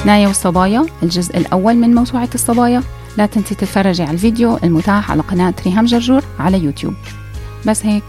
نايا 0.07 0.29
والصبايا 0.29 0.87
الجزء 1.03 1.37
الأول 1.37 1.75
من 1.75 1.95
موسوعة 1.95 2.29
الصبايا. 2.35 2.83
لا 3.17 3.27
تنسي 3.27 3.55
تتفرجي 3.55 4.03
على 4.03 4.13
الفيديو 4.13 4.57
المتاح 4.65 5.11
على 5.11 5.23
قناة 5.23 5.55
ريهام 5.67 5.85
جرجور 5.85 6.25
على 6.39 6.65
يوتيوب. 6.65 6.95
بس 7.67 7.87
هيك. 7.87 8.05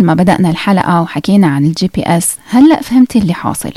مثل 0.00 0.06
ما 0.06 0.14
بدأنا 0.14 0.50
الحلقة 0.50 1.02
وحكينا 1.02 1.46
عن 1.46 1.64
ال 1.64 1.90
GPS 1.94 2.36
هلأ 2.50 2.82
فهمتي 2.82 3.18
اللي 3.18 3.34
حاصل. 3.34 3.72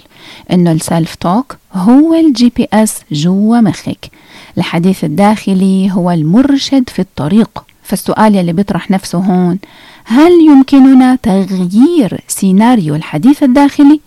إنه 0.52 0.72
ال 0.72 0.80
self 0.80 1.16
talk 1.16 1.58
هو 1.74 2.14
ال 2.14 2.52
GPS 2.56 3.02
جوا 3.12 3.62
مخك. 3.62 4.12
الحديث 4.58 5.04
الداخلي 5.04 5.92
هو 5.92 6.12
المرشد 6.12 6.90
في 6.90 7.00
الطريق. 7.00 7.64
فالسؤال 7.84 8.36
يلي 8.36 8.54
بيطرح 8.54 8.92
نفسه 8.92 9.20
هون 9.20 9.60
هل 10.06 10.32
يمكننا 10.32 11.16
تغيير 11.24 12.20
سيناريو 12.28 12.96
الحديث 12.96 13.44
الداخلي؟ 13.44 14.00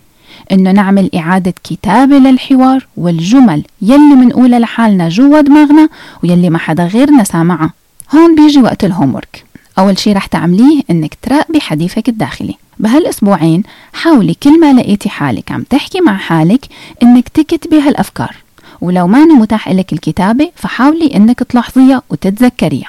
إنه 0.52 0.72
نعمل 0.72 1.10
إعادة 1.14 1.54
كتابة 1.64 2.18
للحوار 2.18 2.86
والجمل 2.96 3.62
يلي 3.82 4.14
منقولها 4.14 4.58
لحالنا 4.58 5.08
جوا 5.08 5.40
دماغنا 5.40 5.88
ويلي 6.22 6.50
ما 6.50 6.58
حدا 6.58 6.86
غيرنا 6.86 7.24
سامعها. 7.24 7.72
هون 8.14 8.34
بيجي 8.34 8.62
وقت 8.62 8.84
ال 8.84 8.91
homework 8.91 9.45
أول 9.78 9.98
شي 9.98 10.12
رح 10.12 10.26
تعمليه 10.26 10.82
إنك 10.90 11.14
تراقبي 11.22 11.60
حديثك 11.60 12.08
الداخلي. 12.08 12.54
بهالأسبوعين 12.78 13.62
حاولي 13.92 14.34
كل 14.34 14.60
ما 14.60 14.72
لقيتي 14.72 15.08
حالك 15.08 15.52
عم 15.52 15.62
تحكي 15.62 16.00
مع 16.00 16.16
حالك 16.16 16.66
إنك 17.02 17.28
تكتبي 17.28 17.80
هالأفكار. 17.80 18.36
ولو 18.80 19.06
ما 19.06 19.24
متاح 19.24 19.68
لك 19.68 19.92
الكتابة 19.92 20.50
فحاولي 20.56 21.16
إنك 21.16 21.42
تلاحظيها 21.42 22.02
وتتذكريها. 22.10 22.88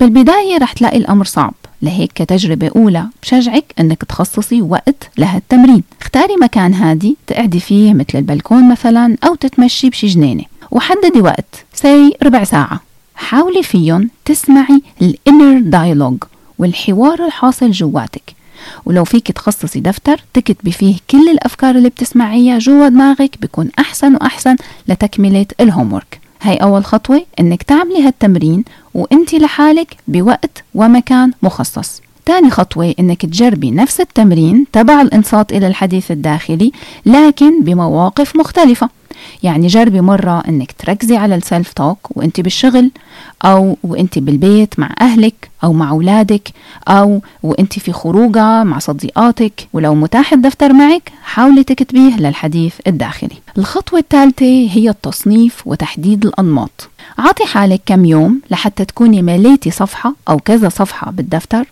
بالبداية 0.00 0.58
رح 0.58 0.72
تلاقي 0.72 0.96
الأمر 0.96 1.24
صعب. 1.24 1.54
لهيك 1.82 2.12
كتجربة 2.12 2.70
أولى 2.76 3.06
بشجعك 3.22 3.64
إنك 3.80 4.04
تخصصي 4.04 4.62
وقت 4.62 5.10
لهالتمرين. 5.18 5.82
اختاري 6.00 6.36
مكان 6.42 6.74
هادي 6.74 7.16
تقعدي 7.26 7.60
فيه 7.60 7.94
مثل 7.94 8.18
البلكون 8.18 8.68
مثلا 8.68 9.16
أو 9.24 9.34
تتمشي 9.34 9.90
بشي 9.90 10.06
جنينة. 10.06 10.44
وحددي 10.70 11.20
وقت 11.20 11.64
say 11.74 12.16
ربع 12.22 12.44
ساعة. 12.44 12.80
حاولي 13.14 13.62
فيهم 13.62 14.10
تسمعي 14.24 14.82
ال 15.02 15.12
inner 15.12 15.60
dialogue 15.60 16.16
والحوار 16.58 17.26
الحاصل 17.26 17.70
جواتك. 17.70 18.34
ولو 18.84 19.04
فيك 19.04 19.32
تخصصي 19.32 19.80
دفتر 19.80 20.20
تكتبي 20.34 20.72
فيه 20.72 20.96
كل 21.10 21.28
الأفكار 21.28 21.74
اللي 21.74 21.88
بتسمعيها 21.88 22.58
جوا 22.58 22.88
دماغك 22.88 23.38
بيكون 23.40 23.70
أحسن 23.78 24.14
وأحسن 24.14 24.56
لتكملة 24.88 25.46
ال 25.60 25.67
homework 25.67 26.20
هاي 26.42 26.56
أول 26.56 26.84
خطوة 26.84 27.26
إنك 27.40 27.62
تعملي 27.62 28.06
هالتمرين 28.06 28.64
وإنتي 28.94 29.38
لحالك 29.38 29.96
بوقت 30.08 30.64
ومكان 30.74 31.32
مخصص. 31.42 32.02
تاني 32.26 32.50
خطوة 32.50 32.94
إنك 33.00 33.26
تجربي 33.26 33.70
نفس 33.70 34.00
التمرين 34.00 34.66
تبع 34.72 35.00
الإنصات 35.00 35.52
إلى 35.52 35.66
الحديث 35.66 36.10
الداخلي 36.10 36.72
لكن 37.06 37.62
بمواقف 37.62 38.36
مختلفة. 38.36 38.88
يعني 39.42 39.66
جربي 39.66 40.00
مرة 40.00 40.42
إنك 40.48 40.72
تركزي 40.72 41.16
على 41.16 41.34
السلف 41.34 41.72
توك 41.72 41.98
وانت 42.10 42.40
بالشغل 42.40 42.90
أو 43.44 43.76
وانت 43.82 44.18
بالبيت 44.18 44.78
مع 44.78 44.94
أهلك 45.00 45.50
أو 45.64 45.72
مع 45.72 45.90
أولادك 45.90 46.48
أو 46.88 47.22
وانت 47.42 47.78
في 47.78 47.92
خروجة 47.92 48.64
مع 48.64 48.78
صديقاتك. 48.78 49.68
ولو 49.72 49.94
متاح 49.94 50.32
الدفتر 50.32 50.72
معك 50.72 51.12
حاولي 51.22 51.64
تكتبيه 51.64 52.16
للحديث 52.16 52.74
الداخلي. 52.86 53.36
الخطوة 53.58 53.98
الثالثة 53.98 54.68
هي 54.70 54.90
التصنيف 54.90 55.66
وتحديد 55.66 56.26
الأنماط. 56.26 56.88
عطي 57.18 57.44
حالك 57.44 57.80
كم 57.86 58.04
يوم 58.04 58.40
لحتى 58.50 58.84
تكوني 58.84 59.22
مليتي 59.22 59.70
صفحة 59.70 60.14
أو 60.28 60.38
كذا 60.38 60.68
صفحة 60.68 61.10
بالدفتر 61.10 61.64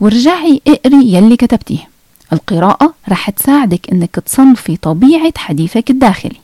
ورجعي 0.00 0.60
اقري 0.68 1.12
يلي 1.14 1.36
كتبتيه. 1.36 1.88
القراءة 2.32 2.94
رح 3.08 3.30
تساعدك 3.30 3.90
إنك 3.92 4.10
تصنفي 4.26 4.76
طبيعة 4.76 5.32
حديثك 5.36 5.90
الداخلي. 5.90 6.43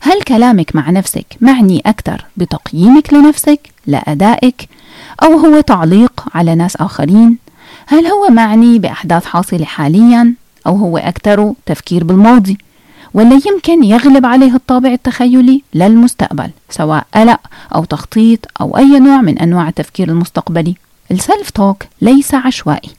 هل 0.00 0.22
كلامك 0.22 0.76
مع 0.76 0.90
نفسك 0.90 1.26
معني 1.40 1.82
أكثر 1.86 2.24
بتقييمك 2.36 3.12
لنفسك 3.14 3.60
لأدائك 3.86 4.68
أو 5.22 5.32
هو 5.38 5.60
تعليق 5.60 6.24
على 6.34 6.54
ناس 6.54 6.76
آخرين؟ 6.76 7.38
هل 7.86 8.06
هو 8.06 8.28
معني 8.30 8.78
بأحداث 8.78 9.24
حاصلة 9.24 9.64
حاليا 9.64 10.34
أو 10.66 10.76
هو 10.76 10.98
أكثر 10.98 11.54
تفكير 11.66 12.04
بالماضي؟ 12.04 12.58
ولا 13.14 13.40
يمكن 13.46 13.84
يغلب 13.84 14.26
عليه 14.26 14.54
الطابع 14.54 14.92
التخيلي 14.92 15.62
للمستقبل 15.74 16.50
سواء 16.70 17.06
قلق 17.14 17.40
أو 17.74 17.84
تخطيط 17.84 18.40
أو 18.60 18.76
أي 18.78 18.98
نوع 18.98 19.20
من 19.20 19.38
أنواع 19.38 19.68
التفكير 19.68 20.08
المستقبلي؟ 20.08 20.74
السلف 21.10 21.50
توك 21.50 21.82
ليس 22.00 22.34
عشوائي. 22.34 22.90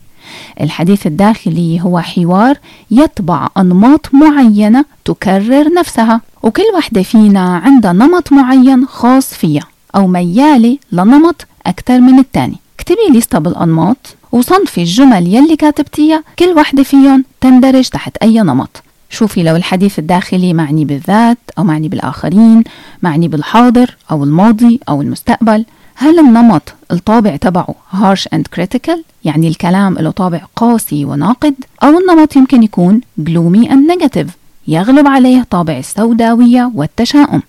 الحديث 0.61 1.07
الداخلي 1.07 1.81
هو 1.81 1.99
حوار 1.99 2.57
يتبع 2.91 3.47
أنماط 3.57 4.09
معينة 4.13 4.85
تكرر 5.05 5.73
نفسها. 5.73 6.21
وكل 6.43 6.63
وحدة 6.77 7.03
فينا 7.03 7.57
عندها 7.57 7.93
نمط 7.93 8.31
معين 8.33 8.85
خاص 8.85 9.33
فيها 9.33 9.67
أو 9.95 10.07
ميالة 10.07 10.77
لنمط 10.91 11.45
أكثر 11.65 11.99
من 11.99 12.19
الثاني 12.19 12.55
اكتبي 12.79 13.17
لستة 13.17 13.39
بالأنماط 13.39 13.97
وصنفي 14.31 14.81
الجمل 14.81 15.35
يلي 15.35 15.55
كاتبتيها 15.55 16.23
كل 16.39 16.49
وحدة 16.49 16.83
فيهم 16.83 17.25
تندرج 17.41 17.89
تحت 17.89 18.17
أي 18.17 18.39
نمط. 18.41 18.83
شوفي 19.09 19.43
لو 19.43 19.55
الحديث 19.55 19.99
الداخلي 19.99 20.53
معني 20.53 20.85
بالذات 20.85 21.37
أو 21.57 21.63
معني 21.63 21.87
بالآخرين 21.87 22.63
معني 23.01 23.27
بالحاضر 23.27 23.97
أو 24.11 24.23
الماضي 24.23 24.79
أو 24.89 25.01
المستقبل. 25.01 25.65
هل 25.95 26.19
النمط 26.19 26.73
الطابع 26.91 27.35
تبعه 27.35 27.75
harsh 27.93 28.25
and 28.35 28.59
critical 28.59 28.97
يعني 29.25 29.47
الكلام 29.47 29.93
له 29.93 30.11
طابع 30.11 30.41
قاسي 30.55 31.05
وناقد؟ 31.05 31.55
أو 31.83 31.99
النمط 31.99 32.35
يمكن 32.35 32.63
يكون 32.63 33.01
gloomy 33.21 33.67
and 33.67 33.91
negative 33.93 34.27
يغلب 34.67 35.07
عليه 35.07 35.45
طابع 35.49 35.77
السوداوية 35.77 36.71
والتشاؤم. 36.75 37.41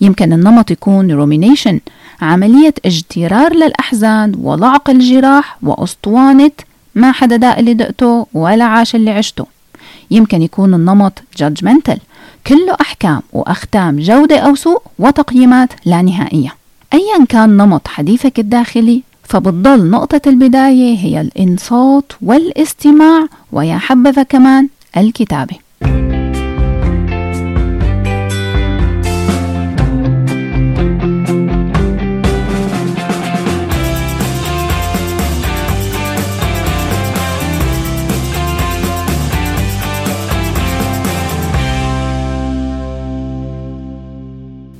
يمكن 0.00 0.32
النمط 0.32 0.70
يكون 0.70 1.06
rumination 1.24 1.78
عملية 2.22 2.74
اجترار 2.84 3.54
للأحزان 3.54 4.34
ولعق 4.42 4.90
الجراح 4.90 5.58
وأسطوانة 5.62 6.50
ما 6.94 7.12
حدا 7.12 7.36
داق 7.36 7.58
اللي 7.58 7.74
دقته 7.74 8.26
ولا 8.34 8.64
عاش 8.64 8.94
اللي 8.94 9.10
عشته. 9.10 9.46
يمكن 10.10 10.42
يكون 10.42 10.74
النمط 10.74 11.22
judgmental 11.42 11.98
كله 12.46 12.76
أحكام 12.80 13.22
وأختام 13.32 13.96
جودة 13.96 14.38
أو 14.38 14.54
سوء 14.54 14.82
وتقييمات 14.98 15.68
لا 15.84 16.02
نهائية. 16.02 16.54
أيا 16.94 17.24
كان 17.28 17.56
نمط 17.56 17.88
حديثك 17.88 18.38
الداخلي 18.38 19.02
فبتضل 19.24 19.90
نقطة 19.90 20.20
البداية 20.26 20.98
هي 20.98 21.20
الإنصات 21.20 22.12
والإستماع 22.22 23.26
ويا 23.52 23.78
حبذا 23.78 24.22
كمان 24.22 24.68
الكتابة. 24.96 25.56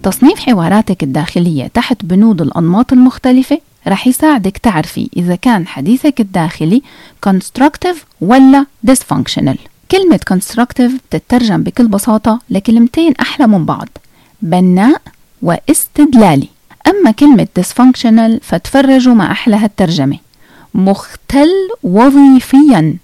تصنيف 0.09 0.41
حواراتك 0.41 1.03
الداخلية 1.03 1.67
تحت 1.67 2.05
بنود 2.05 2.43
الأنماط 2.43 2.93
المختلفة 2.93 3.61
رح 3.87 4.07
يساعدك 4.07 4.59
تعرفي 4.59 5.09
إذا 5.17 5.35
كان 5.35 5.67
حديثك 5.67 6.21
الداخلي 6.21 6.83
constructive 7.29 7.97
ولا 8.21 8.67
dysfunctional. 8.91 9.59
كلمة 9.91 10.21
constructive 10.33 10.93
بتترجم 11.11 11.63
بكل 11.63 11.89
بساطة 11.89 12.41
لكلمتين 12.51 13.15
أحلى 13.21 13.47
من 13.47 13.65
بعض 13.65 13.89
بناء 14.43 15.03
واستدلالي. 15.43 16.49
أما 16.87 17.11
كلمة 17.11 17.49
dysfunctional 17.61 18.43
فتفرجوا 18.43 19.15
ما 19.15 19.31
أحلى 19.31 19.57
هالترجمة. 19.57 20.19
مختل 20.75 21.51
وظيفيا 21.83 22.97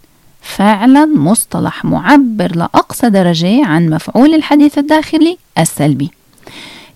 فعلا 0.42 1.06
مصطلح 1.06 1.84
معبر 1.84 2.56
لأقصى 2.56 3.10
درجة 3.10 3.66
عن 3.66 3.90
مفعول 3.90 4.34
الحديث 4.34 4.78
الداخلي 4.78 5.38
السلبي. 5.58 6.10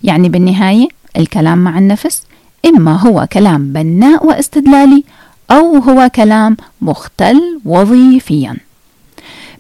يعني 0.05 0.29
بالنهاية 0.29 0.89
الكلام 1.17 1.59
مع 1.59 1.79
النفس 1.79 2.23
إما 2.67 2.97
هو 2.97 3.27
كلام 3.33 3.73
بناء 3.73 4.27
واستدلالي 4.27 5.05
أو 5.51 5.77
هو 5.77 6.11
كلام 6.15 6.57
مختل 6.81 7.61
وظيفيا. 7.65 8.57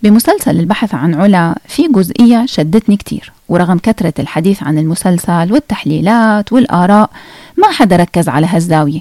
بمسلسل 0.02 0.60
البحث 0.60 0.94
عن 0.94 1.14
علا 1.14 1.58
في 1.68 1.88
جزئية 1.88 2.46
شدتني 2.46 2.96
كتير 2.96 3.32
ورغم 3.48 3.78
كثرة 3.78 4.14
الحديث 4.18 4.62
عن 4.62 4.78
المسلسل 4.78 5.52
والتحليلات 5.52 6.52
والآراء 6.52 7.10
ما 7.56 7.70
حدا 7.70 7.96
ركز 7.96 8.28
على 8.28 8.46
هالزاوية. 8.46 9.00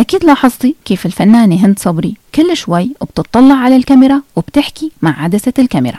أكيد 0.00 0.24
لاحظتي 0.24 0.74
كيف 0.84 1.06
الفنانة 1.06 1.66
هند 1.66 1.78
صبري 1.78 2.16
كل 2.34 2.56
شوي 2.56 2.92
بتطلع 3.02 3.54
على 3.54 3.76
الكاميرا 3.76 4.22
وبتحكي 4.36 4.92
مع 5.02 5.22
عدسة 5.22 5.52
الكاميرا. 5.58 5.98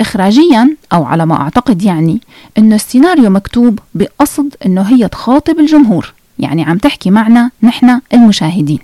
إخراجيا 0.00 0.76
أو 0.92 1.04
على 1.04 1.26
ما 1.26 1.40
أعتقد 1.40 1.82
يعني 1.82 2.20
إنه 2.58 2.74
السيناريو 2.74 3.30
مكتوب 3.30 3.78
بقصد 3.94 4.54
إنه 4.66 4.82
هي 4.82 5.08
تخاطب 5.08 5.58
الجمهور 5.58 6.12
يعني 6.38 6.62
عم 6.62 6.78
تحكي 6.78 7.10
معنا 7.10 7.50
نحن 7.62 8.00
المشاهدين. 8.14 8.78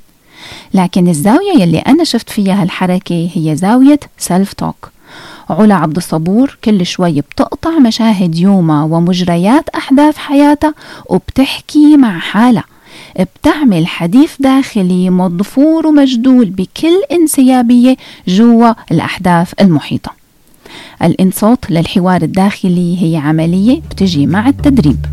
لكن 0.75 1.09
الزاوية 1.09 1.63
يلي 1.63 1.79
أنا 1.79 2.05
شفت 2.05 2.31
فيها 2.31 2.63
هالحركة 2.63 3.31
هي 3.35 3.57
زاوية 3.57 4.01
سيلف 4.19 4.53
توك 4.53 4.91
علا 5.51 5.75
عبد 5.75 5.97
الصبور 5.97 6.59
كل 6.65 6.87
شوي 6.87 7.21
بتقطع 7.21 7.71
مشاهد 7.79 8.35
يومها 8.35 8.85
ومجريات 8.85 9.69
أحداث 9.69 10.17
حياتها 10.17 10.75
وبتحكي 11.07 11.97
مع 11.97 12.19
حالها. 12.19 12.65
بتعمل 13.21 13.87
حديث 13.87 14.33
داخلي 14.41 15.11
مضفور 15.11 15.87
ومجدول 15.87 16.45
بكل 16.45 17.03
انسيابية 17.13 17.97
جوا 18.29 18.73
الأحداث 18.93 19.53
المحيطة. 19.61 20.16
الإنصات 21.03 21.71
للحوار 21.71 22.23
الداخلي 22.23 23.03
هي 23.03 23.17
عملية 23.17 23.81
بتجي 23.91 24.27
مع 24.27 24.49
التدريب. 24.49 25.07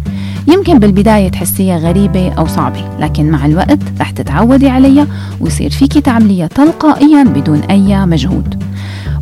يمكن 0.48 0.80
بالبداية 0.80 1.30
تحسيها 1.30 1.78
غريبة 1.78 2.34
أو 2.34 2.48
صعبة 2.48 2.98
لكن 3.00 3.32
مع 3.32 3.46
الوقت 3.46 3.80
رح 4.00 4.12
تتعودي 4.12 4.70
عليها 4.70 5.08
ويصير 5.40 5.70
فيكي 5.70 6.02
تعمليها 6.02 6.48
تلقائيا 6.48 7.24
بدون 7.24 7.60
أي 7.60 8.06
مجهود. 8.06 8.64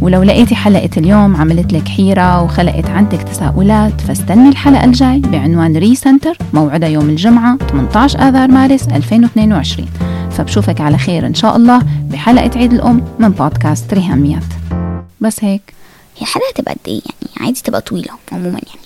ولو 0.02 0.24
لقيتي 0.24 0.56
حلقة 0.56 0.90
اليوم 0.98 1.36
عملت 1.36 1.74
لك 1.74 1.88
حيرة 1.88 2.42
وخلقت 2.44 2.90
عندك 2.90 3.22
تساؤلات 3.22 4.02
فاستني 4.02 4.50
الحلقة 4.50 4.84
الجاي 4.86 5.20
بعنوان 5.20 5.78
ري 5.78 5.96
سنتر 5.96 6.38
موعدها 6.54 6.90
يوم 6.90 7.10
الجمعة 7.10 7.58
18 7.58 8.20
آذار 8.20 8.48
مارس 8.52 8.88
2022 8.88 9.88
فبشوفك 10.32 10.82
على 10.82 10.98
خير 10.98 11.26
إن 11.28 11.34
شاء 11.34 11.56
الله 11.56 11.82
بحلقة 12.12 12.60
عيد 12.60 12.74
الأم 12.74 13.02
من 13.20 13.30
بودكاست 13.30 13.94
ريهاميات. 13.94 14.44
بس 15.22 15.44
هيك. 15.44 15.81
هي 16.22 16.26
الحلقة 16.26 16.52
تبقى 16.56 16.74
قد 16.74 16.80
إيه 16.88 17.02
يعني؟ 17.06 17.46
عادي 17.48 17.62
تبقى 17.62 17.82
طويلة 17.82 18.14
عموما 18.32 18.62
يعني. 18.68 18.80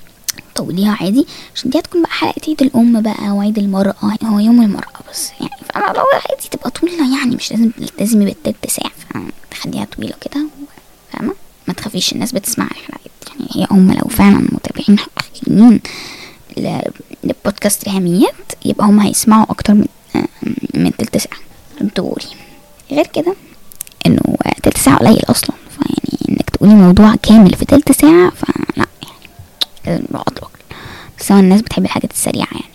طوليها 0.55 0.97
عادي؟ 1.01 1.25
عشان 1.55 1.69
دي 1.69 1.79
هتكون 1.79 2.01
بقى 2.01 2.11
حلقة 2.11 2.41
عيد 2.47 2.61
الأم 2.61 3.01
بقى 3.01 3.29
وعيد 3.31 3.57
المرأة. 3.57 3.95
هو 4.23 4.39
يوم 4.39 4.61
المرأة 4.61 4.99
بس 5.11 5.29
يعني. 5.39 5.51
فأنا 5.73 5.85
لو 5.85 6.03
عادي 6.29 6.49
تبقى 6.51 6.69
طويلة 6.69 7.17
يعني 7.19 7.35
مش 7.35 7.51
لازم 7.51 7.71
لازم 7.99 8.21
يبقى 8.21 8.35
تلت 8.43 8.69
ساعة 8.69 8.91
فخليها 9.51 9.85
طويلة 9.85 10.13
كده 10.21 10.45
فاهمة؟ 11.13 11.33
ما 11.67 11.73
تخافيش 11.73 12.13
الناس 12.13 12.31
بتسمع 12.31 12.65
الحلقات 12.65 13.11
يعني 13.27 13.49
هي 13.55 13.67
هم 13.71 13.91
لو 13.91 14.07
فعلا 14.09 14.37
متابعين 14.51 14.99
حقيقيين 14.99 15.79
لبودكاست 17.23 17.87
رهاميات 17.89 18.35
يبقى 18.65 18.87
هم 18.87 18.99
هيسمعوا 18.99 19.45
أكتر 19.49 19.73
من 19.73 19.85
من 20.73 20.95
تلت 20.97 21.17
ساعة. 21.17 21.37
تقولي. 21.95 22.25
غير 22.91 23.07
كده 23.07 23.35
إنه 24.05 24.19
تلت 24.63 24.77
ساعة 24.77 24.97
قليل 24.97 25.21
أصلا. 25.29 25.55
تقولي 26.55 26.73
موضوع 26.75 27.15
كامل 27.23 27.53
في 27.53 27.65
تلت 27.65 27.91
ساعة 27.91 28.29
فلا 28.29 28.85
يعني 29.03 29.19
لازم 29.85 30.05
بس 31.19 31.31
هو 31.31 31.39
الناس 31.39 31.61
بتحب 31.61 31.85
الحاجات 31.85 32.11
السريعة 32.11 32.47
يعني. 32.51 32.74